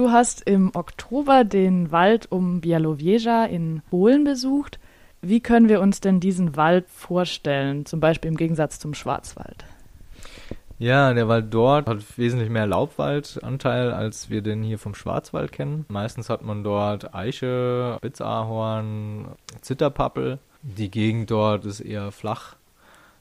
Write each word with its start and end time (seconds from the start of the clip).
Du 0.00 0.10
hast 0.10 0.40
im 0.48 0.74
Oktober 0.74 1.44
den 1.44 1.92
Wald 1.92 2.32
um 2.32 2.62
Białowieża 2.62 3.44
in 3.44 3.82
Polen 3.90 4.24
besucht. 4.24 4.80
Wie 5.20 5.40
können 5.40 5.68
wir 5.68 5.82
uns 5.82 6.00
denn 6.00 6.20
diesen 6.20 6.56
Wald 6.56 6.88
vorstellen, 6.88 7.84
zum 7.84 8.00
Beispiel 8.00 8.30
im 8.30 8.38
Gegensatz 8.38 8.78
zum 8.78 8.94
Schwarzwald? 8.94 9.66
Ja, 10.78 11.12
der 11.12 11.28
Wald 11.28 11.52
dort 11.52 11.86
hat 11.86 11.98
wesentlich 12.16 12.48
mehr 12.48 12.66
Laubwaldanteil, 12.66 13.92
als 13.92 14.30
wir 14.30 14.40
den 14.40 14.62
hier 14.62 14.78
vom 14.78 14.94
Schwarzwald 14.94 15.52
kennen. 15.52 15.84
Meistens 15.88 16.30
hat 16.30 16.40
man 16.42 16.64
dort 16.64 17.14
Eiche, 17.14 17.96
Spitzahorn, 17.98 19.28
Zitterpappel. 19.60 20.38
Die 20.62 20.90
Gegend 20.90 21.30
dort 21.30 21.66
ist 21.66 21.80
eher 21.80 22.10
flach 22.10 22.56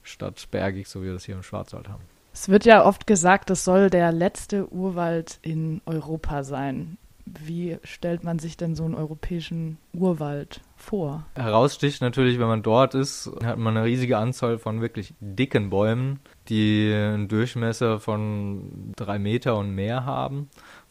statt 0.01 0.47
bergig, 0.49 0.87
so 0.87 1.01
wie 1.01 1.07
wir 1.07 1.13
das 1.13 1.25
hier 1.25 1.35
im 1.35 1.43
Schwarzwald 1.43 1.89
haben. 1.89 2.18
Es 2.41 2.47
wird 2.47 2.63
ja 2.63 2.85
oft 2.85 3.05
gesagt, 3.05 3.49
es 3.49 3.65
soll 3.65 3.89
der 3.89 4.13
letzte 4.13 4.71
Urwald 4.71 5.39
in 5.41 5.81
Europa 5.85 6.43
sein. 6.43 6.97
Wie 7.25 7.77
stellt 7.83 8.23
man 8.23 8.39
sich 8.39 8.55
denn 8.55 8.75
so 8.75 8.85
einen 8.85 8.95
europäischen 8.95 9.77
Urwald 9.91 10.61
vor? 10.77 11.25
Heraussticht 11.35 12.01
natürlich, 12.01 12.39
wenn 12.39 12.47
man 12.47 12.63
dort 12.63 12.95
ist, 12.95 13.29
hat 13.43 13.57
man 13.57 13.75
eine 13.75 13.85
riesige 13.85 14.17
Anzahl 14.17 14.57
von 14.57 14.79
wirklich 14.79 15.13
dicken 15.19 15.69
Bäumen, 15.69 16.21
die 16.47 16.89
einen 16.93 17.27
Durchmesser 17.27 17.99
von 17.99 18.93
drei 18.95 19.19
Meter 19.19 19.57
und 19.57 19.75
mehr 19.75 20.05
haben. 20.05 20.49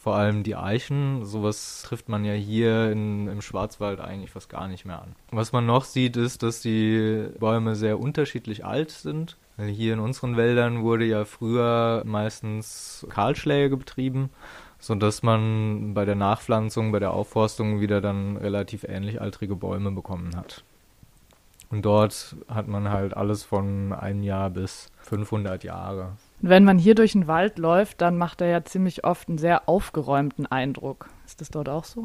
Vor 0.08 0.16
allem 0.16 0.42
die 0.42 0.56
Eichen, 0.56 1.26
sowas 1.26 1.82
trifft 1.82 2.08
man 2.08 2.24
ja 2.24 2.32
hier 2.32 2.90
in, 2.90 3.28
im 3.28 3.42
Schwarzwald 3.42 4.00
eigentlich 4.00 4.30
fast 4.30 4.48
gar 4.48 4.66
nicht 4.66 4.86
mehr 4.86 5.02
an. 5.02 5.14
Was 5.32 5.52
man 5.52 5.66
noch 5.66 5.84
sieht, 5.84 6.16
ist, 6.16 6.42
dass 6.42 6.62
die 6.62 7.26
Bäume 7.38 7.74
sehr 7.74 8.00
unterschiedlich 8.00 8.64
alt 8.64 8.90
sind. 8.90 9.36
Hier 9.58 9.92
in 9.92 10.00
unseren 10.00 10.38
Wäldern 10.38 10.82
wurde 10.82 11.04
ja 11.04 11.26
früher 11.26 12.04
meistens 12.06 13.06
Kahlschläge 13.10 13.76
betrieben 13.76 14.30
so 14.78 14.94
dass 14.94 15.22
man 15.22 15.92
bei 15.92 16.06
der 16.06 16.14
Nachpflanzung, 16.14 16.90
bei 16.90 17.00
der 17.00 17.12
Aufforstung 17.12 17.80
wieder 17.80 18.00
dann 18.00 18.38
relativ 18.38 18.84
ähnlich 18.84 19.20
altrige 19.20 19.56
Bäume 19.56 19.90
bekommen 19.90 20.34
hat. 20.36 20.64
Und 21.68 21.84
dort 21.84 22.34
hat 22.48 22.66
man 22.66 22.88
halt 22.88 23.14
alles 23.14 23.44
von 23.44 23.92
ein 23.92 24.22
Jahr 24.22 24.48
bis 24.48 24.90
500 25.00 25.64
Jahre. 25.64 26.12
Und 26.40 26.48
wenn 26.48 26.64
man 26.64 26.78
hier 26.78 26.94
durch 26.94 27.12
den 27.12 27.26
Wald 27.26 27.58
läuft, 27.58 28.00
dann 28.00 28.16
macht 28.16 28.40
er 28.40 28.48
ja 28.48 28.64
ziemlich 28.64 29.04
oft 29.04 29.28
einen 29.28 29.38
sehr 29.38 29.68
aufgeräumten 29.68 30.46
Eindruck. 30.46 31.08
Ist 31.26 31.40
das 31.40 31.50
dort 31.50 31.68
auch 31.68 31.84
so? 31.84 32.04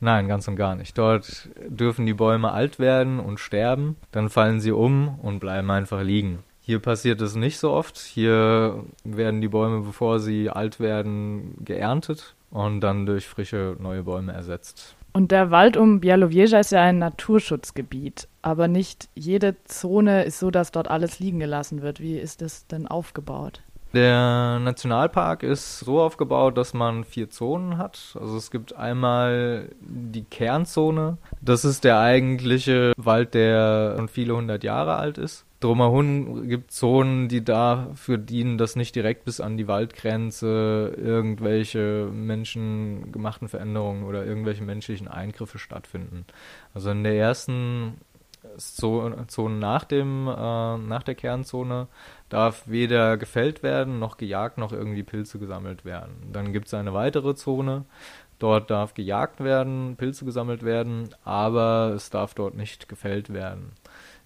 Nein, 0.00 0.28
ganz 0.28 0.48
und 0.48 0.56
gar 0.56 0.74
nicht. 0.74 0.98
Dort 0.98 1.48
dürfen 1.68 2.06
die 2.06 2.14
Bäume 2.14 2.52
alt 2.52 2.78
werden 2.78 3.20
und 3.20 3.40
sterben, 3.40 3.96
dann 4.10 4.28
fallen 4.28 4.60
sie 4.60 4.72
um 4.72 5.18
und 5.20 5.38
bleiben 5.38 5.70
einfach 5.70 6.02
liegen. 6.02 6.40
Hier 6.66 6.78
passiert 6.78 7.20
es 7.20 7.34
nicht 7.34 7.58
so 7.58 7.72
oft. 7.72 7.98
Hier 7.98 8.84
werden 9.04 9.42
die 9.42 9.48
Bäume, 9.48 9.82
bevor 9.82 10.18
sie 10.18 10.48
alt 10.48 10.80
werden, 10.80 11.56
geerntet 11.62 12.34
und 12.50 12.80
dann 12.80 13.04
durch 13.04 13.26
frische 13.26 13.76
neue 13.78 14.04
Bäume 14.04 14.32
ersetzt. 14.32 14.96
Und 15.12 15.30
der 15.30 15.50
Wald 15.50 15.76
um 15.76 16.00
Białowieża 16.00 16.58
ist 16.58 16.72
ja 16.72 16.82
ein 16.82 16.98
Naturschutzgebiet, 16.98 18.28
aber 18.40 18.66
nicht 18.66 19.08
jede 19.14 19.56
Zone 19.64 20.24
ist 20.24 20.38
so, 20.38 20.50
dass 20.50 20.72
dort 20.72 20.88
alles 20.88 21.20
liegen 21.20 21.38
gelassen 21.38 21.82
wird. 21.82 22.00
Wie 22.00 22.18
ist 22.18 22.40
das 22.40 22.66
denn 22.66 22.88
aufgebaut? 22.88 23.60
Der 23.92 24.58
Nationalpark 24.58 25.44
ist 25.44 25.80
so 25.80 26.00
aufgebaut, 26.00 26.56
dass 26.56 26.74
man 26.74 27.04
vier 27.04 27.30
Zonen 27.30 27.78
hat. 27.78 28.16
Also 28.18 28.36
es 28.36 28.50
gibt 28.50 28.74
einmal 28.74 29.68
die 29.80 30.24
Kernzone. 30.24 31.18
Das 31.40 31.64
ist 31.64 31.84
der 31.84 32.00
eigentliche 32.00 32.92
Wald, 32.96 33.34
der 33.34 33.94
schon 33.96 34.08
viele 34.08 34.34
hundert 34.34 34.64
Jahre 34.64 34.96
alt 34.96 35.18
ist. 35.18 35.44
Drumherum 35.64 36.46
gibt 36.46 36.72
Zonen, 36.72 37.28
die 37.28 37.42
dafür 37.42 38.18
dienen, 38.18 38.58
dass 38.58 38.76
nicht 38.76 38.94
direkt 38.94 39.24
bis 39.24 39.40
an 39.40 39.56
die 39.56 39.66
Waldgrenze 39.66 40.92
irgendwelche 40.94 42.10
menschengemachten 42.12 43.48
Veränderungen 43.48 44.04
oder 44.04 44.26
irgendwelche 44.26 44.62
menschlichen 44.62 45.08
Eingriffe 45.08 45.58
stattfinden. 45.58 46.26
Also 46.74 46.90
in 46.90 47.02
der 47.02 47.14
ersten 47.16 47.94
Zone 48.58 49.26
nach 49.58 49.84
dem 49.84 50.28
äh, 50.28 50.76
nach 50.76 51.02
der 51.02 51.14
Kernzone 51.14 51.88
darf 52.28 52.64
weder 52.66 53.16
gefällt 53.16 53.62
werden 53.62 53.98
noch 53.98 54.18
gejagt 54.18 54.58
noch 54.58 54.72
irgendwie 54.72 55.02
Pilze 55.02 55.38
gesammelt 55.38 55.86
werden. 55.86 56.14
Dann 56.30 56.52
gibt 56.52 56.66
es 56.66 56.74
eine 56.74 56.92
weitere 56.92 57.34
Zone, 57.36 57.86
dort 58.38 58.70
darf 58.70 58.92
gejagt 58.92 59.42
werden, 59.42 59.96
Pilze 59.96 60.26
gesammelt 60.26 60.62
werden, 60.62 61.08
aber 61.24 61.92
es 61.96 62.10
darf 62.10 62.34
dort 62.34 62.54
nicht 62.54 62.86
gefällt 62.86 63.32
werden. 63.32 63.72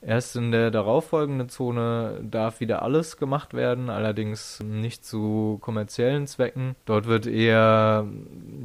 Erst 0.01 0.37
in 0.37 0.53
der 0.53 0.71
darauffolgenden 0.71 1.49
Zone 1.49 2.21
darf 2.23 2.61
wieder 2.61 2.83
alles 2.83 3.17
gemacht 3.17 3.53
werden, 3.53 3.91
allerdings 3.91 4.61
nicht 4.61 5.05
zu 5.05 5.59
kommerziellen 5.61 6.27
Zwecken. 6.27 6.77
Dort 6.85 7.07
wird 7.07 7.27
eher, 7.27 8.07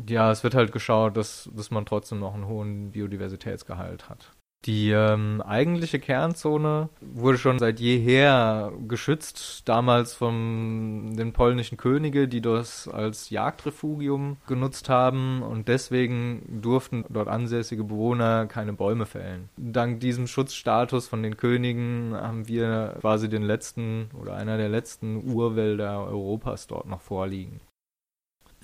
ja, 0.08 0.32
es 0.32 0.44
wird 0.44 0.54
halt 0.54 0.72
geschaut, 0.72 1.18
dass, 1.18 1.50
dass 1.56 1.72
man 1.72 1.86
trotzdem 1.86 2.20
noch 2.20 2.36
einen 2.36 2.48
hohen 2.48 2.92
Biodiversitätsgehalt 2.92 4.10
hat. 4.10 4.32
Die 4.66 4.91
ähm, 4.91 5.41
eigentliche 5.41 6.00
Kernzone 6.00 6.88
wurde 7.01 7.38
schon 7.38 7.59
seit 7.59 7.81
jeher 7.81 8.72
geschützt, 8.88 9.68
damals 9.68 10.13
von 10.13 11.16
den 11.18 11.34
polnischen 11.34 11.78
Könige, 11.78 12.29
die 12.29 12.41
das 12.41 12.88
als 12.88 13.29
Jagdrefugium 13.29 14.38
genutzt 14.47 14.88
haben 14.88 15.41
und 15.41 15.68
deswegen 15.68 16.62
durften 16.62 17.03
dort 17.09 17.28
ansässige 17.28 17.84
Bewohner 17.84 18.46
keine 18.46 18.72
Bäume 18.72 19.06
fällen. 19.06 19.50
Dank 19.57 20.00
diesem 20.00 20.28
Schutzstatus 20.28 21.09
von 21.09 21.24
den 21.24 21.35
Königen 21.35 22.13
haben 22.16 22.47
wir 22.47 22.95
quasi 23.01 23.28
den 23.28 23.44
letzten 23.44 24.09
oder 24.19 24.35
einer 24.35 24.57
der 24.57 24.69
letzten 24.69 25.30
Urwälder 25.30 26.07
Europas 26.07 26.68
dort 26.68 26.88
noch 26.88 27.01
vorliegen. 27.01 27.59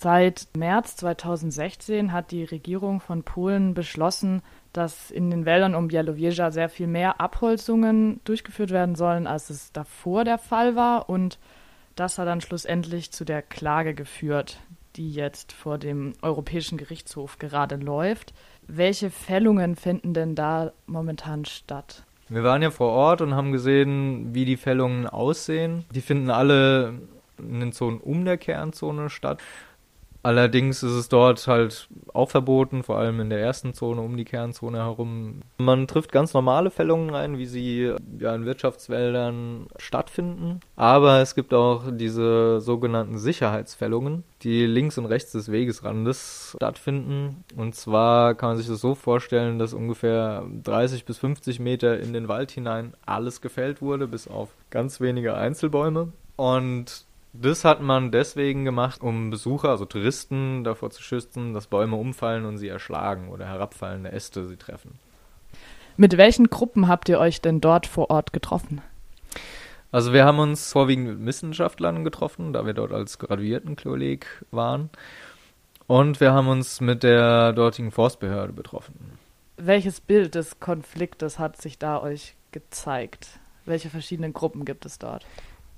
Seit 0.02 0.48
März 0.56 0.96
2016 0.96 2.14
hat 2.14 2.32
die 2.32 2.46
Regierung 2.46 3.02
von 3.02 3.24
Polen 3.24 3.74
beschlossen, 3.74 4.42
dass 4.72 5.12
in 5.12 5.30
den 5.30 5.46
Wäldern 5.46 5.76
um 5.76 5.90
Białowieża 5.90 6.52
sehr 6.52 6.70
viel 6.70 6.88
mehr 6.88 7.20
Abholzungen 7.20 8.22
durchgeführt 8.24 8.72
werden 8.72 8.96
sollen, 8.96 9.28
als 9.28 9.50
es 9.50 9.74
davor 9.74 10.24
der 10.24 10.38
Fall 10.38 10.78
war. 10.78 11.10
Und 11.10 11.38
das 11.98 12.18
hat 12.18 12.28
dann 12.28 12.40
schlussendlich 12.40 13.12
zu 13.12 13.26
der 13.26 13.42
Klage 13.42 13.94
geführt, 13.94 14.62
die 14.96 15.12
jetzt 15.12 15.52
vor 15.52 15.78
dem 15.78 16.14
Europäischen 16.22 16.78
Gerichtshof 16.78 17.38
gerade 17.38 17.76
läuft. 17.76 18.34
Welche 18.68 19.10
Fällungen 19.10 19.76
finden 19.76 20.14
denn 20.14 20.34
da 20.34 20.72
momentan 20.88 21.44
statt? 21.44 22.04
Wir 22.30 22.46
waren 22.46 22.62
ja 22.62 22.72
vor 22.72 22.92
Ort 22.92 23.20
und 23.20 23.36
haben 23.36 23.52
gesehen, 23.52 24.34
wie 24.34 24.46
die 24.46 24.56
Fällungen 24.56 25.08
aussehen. 25.08 25.84
Die 25.94 26.02
finden 26.02 26.30
alle 26.30 26.94
in 27.38 27.60
den 27.60 27.74
Zonen 27.74 28.00
um 28.00 28.24
der 28.24 28.38
Kernzone 28.38 29.10
statt. 29.10 29.42
Allerdings 30.22 30.84
ist 30.84 30.92
es 30.92 31.10
dort 31.10 31.48
halt 31.48 31.88
auch 32.14 32.30
verboten, 32.30 32.84
vor 32.84 32.98
allem 32.98 33.22
in 33.22 33.30
der 33.30 33.40
ersten 33.40 33.74
Zone 33.74 34.02
um 34.02 34.18
die 34.18 34.26
Kernzone 34.26 34.80
herum. 34.80 35.42
Man 35.58 35.88
trifft 35.88 36.12
ganz 36.12 36.34
normale 36.34 36.72
Fällungen 36.72 37.16
ein, 37.16 37.38
wie 37.38 37.46
sie 37.46 37.94
ja 38.20 38.36
in 38.36 38.46
Wirtschaftswäldern 38.46 39.68
stattfinden. 39.78 40.60
Aber 40.76 41.20
es 41.22 41.36
gibt 41.36 41.54
auch 41.54 41.84
diese 41.92 42.60
sogenannten 42.60 43.18
Sicherheitsfällungen, 43.18 44.24
die 44.42 44.66
links 44.66 44.98
und 44.98 45.06
rechts 45.06 45.32
des 45.32 45.52
Wegesrandes 45.52 46.54
stattfinden. 46.58 47.46
Und 47.56 47.76
zwar 47.76 48.36
kann 48.36 48.50
man 48.50 48.58
sich 48.58 48.68
das 48.68 48.82
so 48.82 48.96
vorstellen, 48.96 49.58
dass 49.58 49.74
ungefähr 49.74 50.44
30 50.64 51.06
bis 51.06 51.18
50 51.18 51.60
Meter 51.60 52.00
in 52.00 52.12
den 52.12 52.28
Wald 52.28 52.52
hinein 52.52 52.94
alles 53.06 53.40
gefällt 53.40 53.82
wurde, 53.82 54.08
bis 54.08 54.28
auf 54.28 54.50
ganz 54.70 55.00
wenige 55.00 55.36
Einzelbäume. 55.36 56.12
Und 56.36 57.06
das 57.34 57.64
hat 57.64 57.82
man 57.82 58.12
deswegen 58.12 58.66
gemacht, 58.66 59.02
um 59.02 59.30
Besucher, 59.30 59.70
also 59.70 59.86
Touristen, 59.86 60.64
davor 60.64 60.90
zu 60.90 61.04
schützen, 61.04 61.54
dass 61.54 61.68
Bäume 61.68 61.96
umfallen 61.96 62.46
und 62.46 62.58
sie 62.58 62.68
erschlagen 62.68 63.30
oder 63.30 63.46
herabfallende 63.46 64.12
Äste 64.12 64.46
sie 64.48 64.58
treffen. 64.58 65.00
Mit 65.98 66.18
welchen 66.18 66.50
Gruppen 66.50 66.88
habt 66.88 67.10
ihr 67.10 67.20
euch 67.20 67.42
denn 67.42 67.62
dort 67.62 67.86
vor 67.86 68.10
Ort 68.10 68.34
getroffen? 68.34 68.82
Also 69.92 70.14
wir 70.14 70.24
haben 70.24 70.40
uns 70.40 70.72
vorwiegend 70.72 71.08
mit 71.08 71.26
Wissenschaftlern 71.26 72.04
getroffen, 72.04 72.54
da 72.54 72.66
wir 72.66 72.74
dort 72.74 72.94
als 72.94 73.20
Graduiertenkolleg 73.20 74.26
waren. 74.52 74.90
Und 75.88 76.20
wir 76.20 76.32
haben 76.32 76.48
uns 76.48 76.82
mit 76.82 77.02
der 77.02 77.54
dortigen 77.54 77.92
Forstbehörde 77.92 78.54
betroffen. 78.54 79.18
Welches 79.58 80.00
Bild 80.00 80.36
des 80.36 80.60
Konfliktes 80.60 81.40
hat 81.40 81.60
sich 81.62 81.80
da 81.80 82.02
euch 82.02 82.36
gezeigt? 82.52 83.40
Welche 83.66 83.90
verschiedenen 83.90 84.32
Gruppen 84.32 84.66
gibt 84.66 84.86
es 84.86 85.00
dort? 85.00 85.26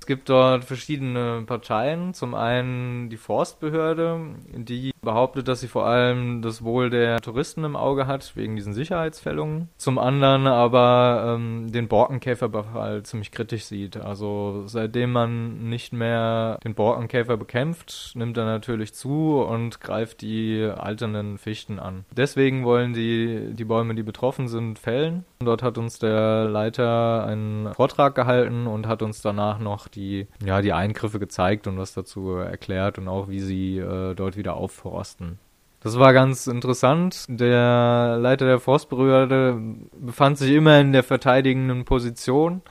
Es 0.01 0.07
gibt 0.07 0.30
dort 0.30 0.65
verschiedene 0.65 1.44
Parteien. 1.45 2.15
Zum 2.15 2.33
einen 2.33 3.12
die 3.12 3.18
Forstbehörde, 3.18 4.36
die 4.51 4.90
behauptet, 5.01 5.48
dass 5.48 5.62
sie 5.62 5.68
vor 5.68 5.86
allem 5.86 6.42
das 6.42 6.63
Wohl 6.63 6.89
der 6.89 7.19
Touristen 7.19 7.63
im 7.63 7.75
Auge 7.75 8.07
hat, 8.07 8.36
wegen 8.36 8.56
diesen 8.56 8.74
Sicherheitsfällungen. 8.74 9.69
Zum 9.77 9.98
anderen 9.98 10.48
aber 10.48 11.36
ähm, 11.36 11.71
den 11.71 11.88
Borkenkäferbefall 11.88 13.03
ziemlich 13.03 13.31
kritisch 13.31 13.65
sieht. 13.65 13.98
Also 13.98 14.63
seitdem 14.68 15.12
man 15.12 15.69
nicht 15.69 15.94
mehr 15.94 16.59
den 16.63 16.75
Borkenkäfer 16.75 17.38
bekämpft, 17.38 18.12
nimmt 18.15 18.38
er 18.38 18.45
natürlich 18.45 18.94
zu 18.94 19.42
und 19.42 19.81
greift 19.81 20.21
die 20.21 20.63
alternden 20.63 21.38
Fichten 21.38 21.80
an. 21.80 22.06
Deswegen 22.15 22.63
wollen 22.63 22.94
die 22.94 23.53
die 23.53 23.65
Bäume, 23.65 23.95
die 23.95 24.03
betroffen 24.03 24.48
sind, 24.48 24.80
fällen. 24.80 25.25
Dort 25.39 25.63
hat 25.63 25.77
uns 25.77 26.00
der 26.00 26.45
Leiter 26.45 27.25
einen 27.25 27.74
Vortrag 27.74 28.15
gehalten 28.15 28.68
und 28.68 28.88
hat 28.88 29.01
uns 29.01 29.21
danach 29.21 29.59
noch 29.59 29.88
die, 29.88 30.27
ja, 30.44 30.62
die 30.62 30.74
Eingriffe 30.74 31.19
gezeigt 31.19 31.68
und 31.68 31.77
was 31.77 31.94
dazu 31.94 32.31
erklärt 32.31 32.98
und 32.98 33.07
auch 33.07 33.27
wie 33.27 33.39
sie 33.39 33.77
äh, 33.77 34.13
dort 34.15 34.38
wieder 34.38 34.56
aufforsten. 34.91 35.39
Das 35.83 35.97
war 35.97 36.13
ganz 36.13 36.45
interessant. 36.45 37.25
Der 37.27 38.17
Leiter 38.19 38.45
der 38.45 38.59
Forstbehörde 38.59 39.59
befand 39.99 40.38
sich 40.38 40.51
immer 40.51 40.79
in 40.79 40.93
der 40.93 41.03
verteidigenden 41.03 41.85
Position. 41.85 42.61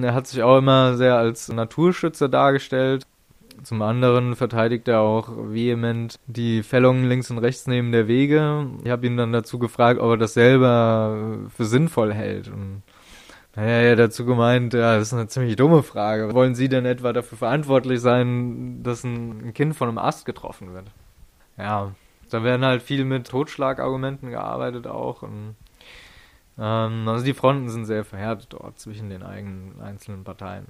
Er 0.00 0.12
hat 0.12 0.26
sich 0.26 0.42
auch 0.42 0.58
immer 0.58 0.96
sehr 0.96 1.16
als 1.16 1.48
Naturschützer 1.48 2.28
dargestellt. 2.28 3.06
Zum 3.62 3.80
anderen 3.80 4.34
verteidigt 4.34 4.88
er 4.88 5.00
auch 5.00 5.30
vehement 5.34 6.18
die 6.26 6.62
Fällungen 6.62 7.08
links 7.08 7.30
und 7.30 7.38
rechts 7.38 7.66
neben 7.66 7.92
der 7.92 8.06
Wege. 8.06 8.66
Ich 8.84 8.90
habe 8.90 9.06
ihn 9.06 9.16
dann 9.16 9.32
dazu 9.32 9.58
gefragt, 9.58 10.00
ob 10.00 10.10
er 10.10 10.16
das 10.18 10.34
selber 10.34 11.38
für 11.54 11.64
sinnvoll 11.64 12.12
hält. 12.12 12.48
Und 12.48 12.82
er 13.54 13.92
hat 13.92 13.98
dazu 13.98 14.26
gemeint, 14.26 14.74
ja, 14.74 14.96
das 14.96 15.08
ist 15.08 15.14
eine 15.14 15.28
ziemlich 15.28 15.56
dumme 15.56 15.82
Frage. 15.82 16.34
Wollen 16.34 16.54
Sie 16.54 16.68
denn 16.68 16.84
etwa 16.84 17.12
dafür 17.12 17.38
verantwortlich 17.38 18.00
sein, 18.00 18.82
dass 18.82 19.04
ein 19.04 19.54
Kind 19.54 19.76
von 19.76 19.88
einem 19.88 19.98
Ast 19.98 20.26
getroffen 20.26 20.74
wird? 20.74 20.86
Ja, 21.56 21.94
da 22.30 22.42
werden 22.42 22.64
halt 22.64 22.82
viel 22.82 23.04
mit 23.04 23.28
Totschlagargumenten 23.28 24.30
gearbeitet 24.30 24.86
auch. 24.86 25.22
Und, 25.22 25.56
ähm, 26.58 27.06
also 27.08 27.24
die 27.24 27.34
Fronten 27.34 27.68
sind 27.68 27.84
sehr 27.84 28.04
verhärtet 28.04 28.48
dort 28.50 28.78
zwischen 28.78 29.10
den 29.10 29.22
eigenen 29.22 29.80
einzelnen 29.80 30.24
Parteien. 30.24 30.66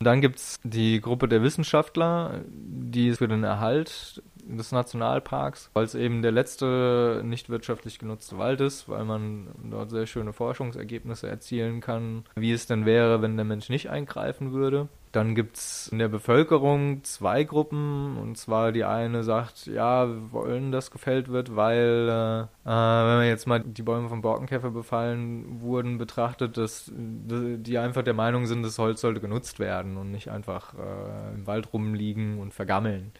Und 0.00 0.06
dann 0.06 0.20
gibt's 0.20 0.58
die 0.64 1.00
Gruppe 1.00 1.28
der 1.28 1.42
Wissenschaftler, 1.42 2.40
die 2.48 3.12
für 3.12 3.28
den 3.28 3.44
Erhalt 3.44 4.22
des 4.56 4.72
Nationalparks, 4.72 5.70
weil 5.74 5.84
es 5.84 5.94
eben 5.94 6.22
der 6.22 6.32
letzte 6.32 7.22
nicht 7.24 7.48
wirtschaftlich 7.48 7.98
genutzte 7.98 8.38
Wald 8.38 8.60
ist, 8.60 8.88
weil 8.88 9.04
man 9.04 9.48
dort 9.70 9.90
sehr 9.90 10.06
schöne 10.06 10.32
Forschungsergebnisse 10.32 11.28
erzielen 11.28 11.80
kann, 11.80 12.24
wie 12.34 12.52
es 12.52 12.66
denn 12.66 12.86
wäre, 12.86 13.22
wenn 13.22 13.36
der 13.36 13.44
Mensch 13.44 13.68
nicht 13.68 13.90
eingreifen 13.90 14.52
würde. 14.52 14.88
Dann 15.12 15.34
gibt's 15.34 15.88
in 15.88 15.98
der 15.98 16.08
Bevölkerung 16.08 17.04
zwei 17.04 17.44
Gruppen, 17.44 18.16
und 18.16 18.38
zwar 18.38 18.72
die 18.72 18.84
eine 18.84 19.22
sagt, 19.24 19.66
ja, 19.66 20.08
wir 20.08 20.32
wollen, 20.32 20.72
dass 20.72 20.90
gefällt 20.90 21.28
wird, 21.28 21.54
weil, 21.54 22.08
äh, 22.08 22.40
äh 22.40 22.46
wenn 22.64 23.16
man 23.18 23.26
jetzt 23.26 23.46
mal 23.46 23.60
die 23.60 23.82
Bäume 23.82 24.08
vom 24.08 24.22
Borkenkäfer 24.22 24.70
befallen 24.70 25.60
wurden, 25.60 25.98
betrachtet, 25.98 26.56
dass 26.56 26.90
die 26.94 27.76
einfach 27.76 28.02
der 28.02 28.14
Meinung 28.14 28.46
sind, 28.46 28.62
das 28.62 28.78
Holz 28.78 29.02
sollte 29.02 29.20
genutzt 29.20 29.58
werden 29.58 29.98
und 29.98 30.10
nicht 30.10 30.30
einfach 30.30 30.72
äh, 30.74 31.34
im 31.34 31.46
Wald 31.46 31.74
rumliegen 31.74 32.38
und 32.38 32.54
vergammeln. 32.54 33.12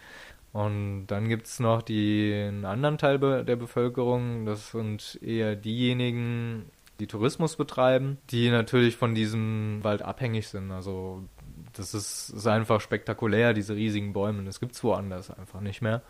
Und 0.52 1.06
dann 1.06 1.28
gibt 1.28 1.46
es 1.46 1.60
noch 1.60 1.82
den 1.82 2.64
anderen 2.64 2.98
Teil 2.98 3.18
der 3.18 3.56
Bevölkerung, 3.56 4.44
das 4.44 4.72
sind 4.72 5.18
eher 5.22 5.56
diejenigen, 5.56 6.70
die 7.00 7.06
Tourismus 7.06 7.56
betreiben, 7.56 8.18
die 8.30 8.50
natürlich 8.50 8.96
von 8.96 9.14
diesem 9.14 9.82
Wald 9.82 10.02
abhängig 10.02 10.48
sind. 10.48 10.70
Also 10.70 11.24
das 11.74 11.94
ist, 11.94 12.30
ist 12.30 12.46
einfach 12.46 12.80
spektakulär, 12.80 13.54
diese 13.54 13.74
riesigen 13.74 14.12
Bäume. 14.12 14.42
Das 14.44 14.60
gibt 14.60 14.72
es 14.72 14.84
woanders 14.84 15.30
einfach 15.30 15.60
nicht 15.60 15.82
mehr. 15.82 16.02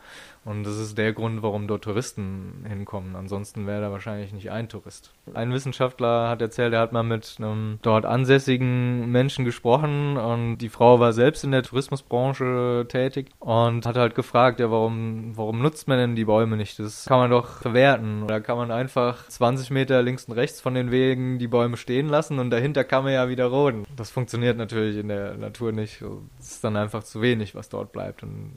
Und 0.44 0.64
das 0.64 0.76
ist 0.76 0.98
der 0.98 1.12
Grund, 1.12 1.42
warum 1.42 1.68
dort 1.68 1.84
Touristen 1.84 2.64
hinkommen. 2.68 3.14
Ansonsten 3.14 3.66
wäre 3.66 3.80
da 3.80 3.92
wahrscheinlich 3.92 4.32
nicht 4.32 4.50
ein 4.50 4.68
Tourist. 4.68 5.12
Ein 5.34 5.52
Wissenschaftler 5.52 6.28
hat 6.28 6.42
erzählt, 6.42 6.72
er 6.72 6.80
hat 6.80 6.92
mal 6.92 7.04
mit 7.04 7.36
einem 7.38 7.78
dort 7.82 8.04
ansässigen 8.04 9.10
Menschen 9.12 9.44
gesprochen 9.44 10.16
und 10.16 10.58
die 10.58 10.68
Frau 10.68 10.98
war 10.98 11.12
selbst 11.12 11.44
in 11.44 11.52
der 11.52 11.62
Tourismusbranche 11.62 12.86
tätig 12.88 13.30
und 13.38 13.86
hat 13.86 13.96
halt 13.96 14.16
gefragt, 14.16 14.58
ja, 14.58 14.70
warum, 14.70 15.36
warum 15.36 15.62
nutzt 15.62 15.86
man 15.86 15.98
denn 15.98 16.16
die 16.16 16.24
Bäume 16.24 16.56
nicht? 16.56 16.78
Das 16.80 17.06
kann 17.06 17.18
man 17.18 17.30
doch 17.30 17.60
verwerten. 17.60 18.26
Da 18.26 18.40
kann 18.40 18.56
man 18.56 18.72
einfach 18.72 19.28
20 19.28 19.70
Meter 19.70 20.02
links 20.02 20.24
und 20.24 20.34
rechts 20.34 20.60
von 20.60 20.74
den 20.74 20.90
Wegen 20.90 21.38
die 21.38 21.48
Bäume 21.48 21.76
stehen 21.76 22.08
lassen 22.08 22.40
und 22.40 22.50
dahinter 22.50 22.82
kann 22.82 23.04
man 23.04 23.12
ja 23.12 23.28
wieder 23.28 23.46
roden. 23.46 23.84
Das 23.94 24.10
funktioniert 24.10 24.56
natürlich 24.56 24.96
in 24.96 25.06
der 25.06 25.51
Natur 25.52 25.72
nicht. 25.72 26.02
Es 26.40 26.52
ist 26.52 26.64
dann 26.64 26.76
einfach 26.76 27.04
zu 27.04 27.20
wenig, 27.20 27.54
was 27.54 27.68
dort 27.68 27.92
bleibt 27.92 28.22
und 28.22 28.52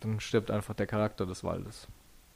dann 0.00 0.18
stirbt 0.20 0.50
einfach 0.50 0.74
der 0.74 0.86
Charakter 0.86 1.26
des 1.26 1.44
Waldes. 1.44 1.86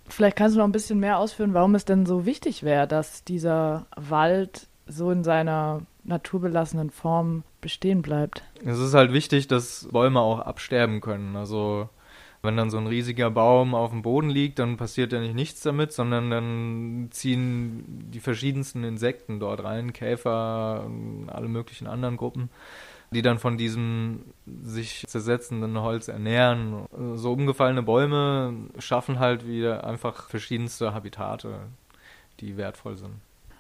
Vielleicht 0.09 0.37
kannst 0.37 0.55
du 0.55 0.59
noch 0.59 0.67
ein 0.67 0.73
bisschen 0.73 1.01
mehr 1.01 1.19
ausführen, 1.19 1.55
warum 1.55 1.75
es 1.75 1.85
denn 1.85 2.05
so 2.05 2.27
wichtig 2.27 2.63
wäre, 2.63 2.87
dass 2.87 3.25
dieser 3.25 3.87
Wald 3.97 4.69
so 4.87 5.11
in 5.11 5.25
seiner 5.25 5.83
naturbelassenen 6.05 6.91
Form 6.91 7.45
bestehen 7.61 8.03
bleibt. 8.03 8.43
Es 8.65 8.79
ist 8.79 8.95
halt 8.95 9.13
wichtig, 9.13 9.47
dass 9.47 9.89
Bäume 9.91 10.21
auch 10.21 10.41
absterben 10.41 11.01
können. 11.01 11.37
Also 11.37 11.89
wenn 12.43 12.57
dann 12.57 12.71
so 12.71 12.79
ein 12.79 12.89
riesiger 12.89 13.31
Baum 13.31 13.75
auf 13.75 13.91
dem 13.91 14.03
Boden 14.03 14.29
liegt, 14.29 14.59
dann 14.59 14.77
passiert 14.77 15.13
ja 15.13 15.21
nicht 15.21 15.37
nichts 15.37 15.63
damit, 15.63 15.93
sondern 15.93 16.31
dann 16.31 17.09
ziehen 17.13 18.11
die 18.13 18.21
verschiedensten 18.21 18.83
Insekten 18.83 19.39
dort 19.39 19.63
rein, 19.63 19.93
Käfer, 19.93 20.91
alle 21.29 21.49
möglichen 21.49 21.87
anderen 21.87 22.17
Gruppen 22.17 22.51
die 23.13 23.23
dann 23.23 23.39
von 23.39 23.57
diesem 23.57 24.25
sich 24.47 25.05
zersetzenden 25.07 25.81
Holz 25.81 26.09
ernähren. 26.09 26.87
So 27.15 27.33
umgefallene 27.33 27.83
Bäume 27.83 28.55
schaffen 28.79 29.19
halt 29.19 29.47
wieder 29.47 29.85
einfach 29.85 30.29
verschiedenste 30.29 30.95
Habitate, 30.95 31.61
die 32.41 32.57
wertvoll 32.57 32.97
sind. 32.97 33.15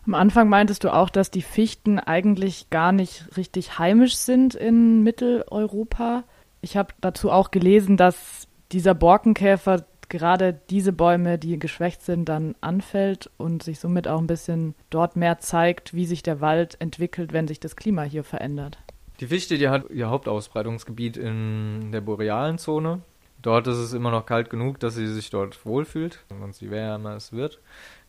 Am 0.06 0.14
Anfang 0.14 0.48
meintest 0.48 0.82
du 0.82 0.92
auch, 0.92 1.10
dass 1.10 1.30
die 1.30 1.42
Fichten 1.42 2.00
eigentlich 2.00 2.70
gar 2.70 2.90
nicht 2.90 3.36
richtig 3.36 3.78
heimisch 3.78 4.16
sind 4.16 4.54
in 4.54 5.02
Mitteleuropa. 5.04 6.24
Ich 6.60 6.76
habe 6.76 6.92
dazu 7.00 7.30
auch 7.30 7.52
gelesen, 7.52 7.96
dass 7.96 8.48
dieser 8.72 8.94
Borkenkäfer 8.94 9.84
gerade 10.08 10.60
diese 10.70 10.92
Bäume, 10.92 11.38
die 11.38 11.58
geschwächt 11.58 12.02
sind, 12.02 12.28
dann 12.28 12.54
anfällt 12.60 13.30
und 13.38 13.62
sich 13.62 13.80
somit 13.80 14.08
auch 14.08 14.18
ein 14.18 14.26
bisschen 14.26 14.74
dort 14.90 15.16
mehr 15.16 15.38
zeigt, 15.38 15.94
wie 15.94 16.04
sich 16.04 16.22
der 16.22 16.40
Wald 16.40 16.76
entwickelt, 16.80 17.32
wenn 17.32 17.48
sich 17.48 17.60
das 17.60 17.76
Klima 17.76 18.02
hier 18.02 18.24
verändert. 18.24 18.78
Die 19.20 19.26
Fichte, 19.26 19.58
die 19.58 19.68
hat 19.68 19.90
ihr 19.90 20.10
Hauptausbreitungsgebiet 20.10 21.16
in 21.16 21.92
der 21.92 22.00
borealen 22.00 22.58
Zone. 22.58 23.02
Dort 23.40 23.66
ist 23.66 23.78
es 23.78 23.92
immer 23.92 24.10
noch 24.10 24.26
kalt 24.26 24.50
genug, 24.50 24.78
dass 24.80 24.94
sie 24.94 25.06
sich 25.06 25.30
dort 25.30 25.64
wohlfühlt. 25.66 26.24
Und 26.28 26.60
je 26.60 26.70
wärmer 26.70 27.16
es 27.16 27.32
wird, 27.32 27.60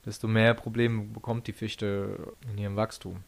desto 0.06 0.28
mehr 0.28 0.54
Probleme 0.54 1.04
bekommt 1.04 1.48
die 1.48 1.54
Fichte 1.54 2.34
in 2.52 2.58
ihrem 2.58 2.76
Wachstum. 2.76 3.24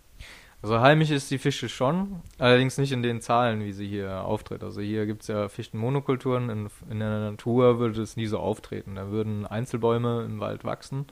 Also 0.62 0.80
heimisch 0.80 1.12
ist 1.12 1.30
die 1.30 1.38
Fichte 1.38 1.69
schon, 1.69 2.22
allerdings 2.39 2.80
nicht 2.80 2.92
in 2.92 3.04
den 3.04 3.22
Zahlen, 3.22 3.63
wie 3.63 3.72
sie 3.72 3.88
hier 3.88 4.24
auftritt. 4.24 4.63
Also 4.63 4.81
hier 4.81 5.06
gibt 5.06 5.22
es 5.22 5.27
ja 5.27 5.48
Fichtenmonokulturen, 5.48 6.50
in, 6.50 6.69
in 6.89 7.00
der 7.00 7.31
Natur 7.31 7.77
würde 7.77 8.01
es 8.01 8.18
nie 8.18 8.25
so 8.25 8.39
auftreten. 8.39 8.95
Da 8.95 9.12
würden 9.12 9.45
Einzelbäume 9.45 10.24
im 10.24 10.39
Wald 10.39 10.63
wachsen, 10.63 11.06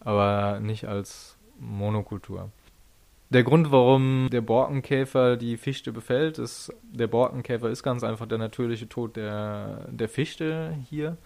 aber 0.00 0.58
nicht 0.58 0.86
als 0.86 1.36
Monokultur. 1.60 2.50
Der 3.30 3.42
Grund, 3.42 3.70
warum 3.70 4.28
der 4.32 4.40
Borkenkäfer 4.40 5.36
die 5.36 5.58
Fichte 5.58 5.92
befällt, 5.92 6.38
ist, 6.38 6.72
der 6.82 7.08
Borkenkäfer 7.08 7.68
ist 7.68 7.82
ganz 7.82 8.02
einfach 8.02 8.26
der 8.26 8.38
natürliche 8.38 8.88
Tod 8.88 9.16
der, 9.16 9.86
der 9.90 10.08
Fichte 10.08 10.74
hier. 10.88 11.18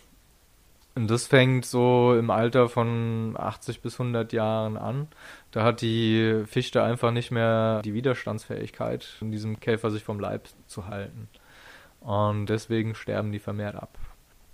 Und 0.95 1.11
das 1.11 1.27
fängt 1.27 1.65
so 1.65 2.15
im 2.19 2.31
Alter 2.31 2.69
von 2.69 3.35
80 3.39 3.81
bis 3.81 3.99
100 3.99 4.33
Jahren 4.33 4.77
an. 4.77 5.09
Da 5.53 5.63
hat 5.63 5.81
die 5.81 6.43
Fichte 6.47 6.83
einfach 6.83 7.13
nicht 7.13 7.31
mehr 7.31 7.81
die 7.83 7.95
Widerstandsfähigkeit, 7.95 9.09
in 9.21 9.31
diesem 9.31 9.61
Käfer 9.61 9.91
sich 9.91 10.03
vom 10.03 10.21
Leib 10.21 10.49
zu 10.67 10.89
halten. 10.89 11.29
Und 12.01 12.47
deswegen 12.47 12.95
sterben 12.95 13.33
die 13.33 13.39
vermehrt 13.39 13.77
ab. 13.77 13.97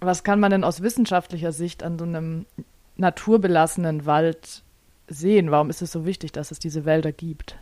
Was 0.00 0.22
kann 0.22 0.38
man 0.38 0.50
denn 0.50 0.64
aus 0.64 0.82
wissenschaftlicher 0.82 1.50
Sicht 1.50 1.82
an 1.82 1.98
so 1.98 2.04
einem 2.04 2.46
naturbelassenen 2.96 4.06
Wald 4.06 4.62
sehen? 5.08 5.50
Warum 5.50 5.70
ist 5.70 5.82
es 5.82 5.92
so 5.92 6.04
wichtig, 6.04 6.32
dass 6.32 6.50
es 6.50 6.58
diese 6.58 6.84
Wälder 6.84 7.12
gibt? 7.12 7.56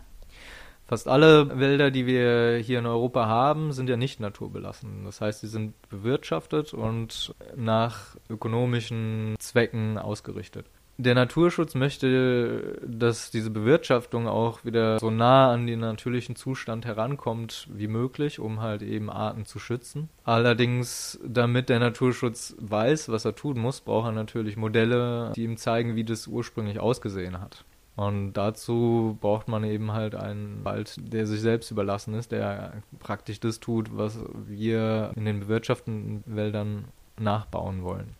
Fast 0.88 1.08
alle 1.08 1.58
Wälder, 1.58 1.90
die 1.90 2.06
wir 2.06 2.58
hier 2.58 2.78
in 2.78 2.86
Europa 2.86 3.26
haben, 3.26 3.72
sind 3.72 3.88
ja 3.88 3.96
nicht 3.96 4.20
naturbelassen. 4.20 5.04
Das 5.04 5.20
heißt, 5.20 5.40
sie 5.40 5.48
sind 5.48 5.74
bewirtschaftet 5.88 6.74
und 6.74 7.34
nach 7.56 8.16
ökonomischen 8.30 9.34
Zwecken 9.40 9.98
ausgerichtet. 9.98 10.66
Der 10.98 11.14
Naturschutz 11.14 11.74
möchte, 11.74 12.80
dass 12.86 13.30
diese 13.30 13.50
Bewirtschaftung 13.50 14.26
auch 14.26 14.64
wieder 14.64 14.98
so 14.98 15.10
nah 15.10 15.52
an 15.52 15.66
den 15.66 15.80
natürlichen 15.80 16.36
Zustand 16.36 16.86
herankommt 16.86 17.68
wie 17.70 17.88
möglich, 17.88 18.38
um 18.38 18.62
halt 18.62 18.80
eben 18.80 19.10
Arten 19.10 19.44
zu 19.44 19.58
schützen. 19.58 20.08
Allerdings, 20.24 21.20
damit 21.22 21.68
der 21.68 21.80
Naturschutz 21.80 22.56
weiß, 22.58 23.10
was 23.10 23.26
er 23.26 23.34
tun 23.34 23.58
muss, 23.58 23.82
braucht 23.82 24.08
er 24.08 24.12
natürlich 24.12 24.56
Modelle, 24.56 25.32
die 25.36 25.44
ihm 25.44 25.58
zeigen, 25.58 25.96
wie 25.96 26.04
das 26.04 26.26
ursprünglich 26.26 26.80
ausgesehen 26.80 27.40
hat. 27.40 27.64
Und 27.96 28.34
dazu 28.34 29.16
braucht 29.20 29.48
man 29.48 29.64
eben 29.64 29.92
halt 29.92 30.14
einen 30.14 30.64
Wald, 30.64 30.96
der 30.98 31.26
sich 31.26 31.40
selbst 31.40 31.70
überlassen 31.70 32.14
ist, 32.14 32.30
der 32.30 32.82
praktisch 33.00 33.40
das 33.40 33.58
tut, 33.58 33.96
was 33.96 34.18
wir 34.46 35.12
in 35.16 35.24
den 35.24 35.40
bewirtschafteten 35.40 36.22
Wäldern 36.26 36.86
nachbauen 37.18 37.82
wollen. 37.82 38.14